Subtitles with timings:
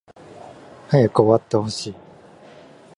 [0.89, 1.95] 早く終わってほしい